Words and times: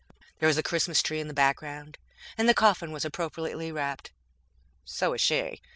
There 0.39 0.47
was 0.47 0.57
a 0.57 0.63
Christmas 0.63 1.03
tree 1.03 1.19
in 1.19 1.27
the 1.27 1.33
background, 1.35 1.99
and 2.35 2.49
the 2.49 2.55
coffin 2.55 2.91
was 2.91 3.05
appropriately 3.05 3.71
wrapped. 3.71 4.11
So 4.83 5.11
was 5.11 5.21
she. 5.21 5.61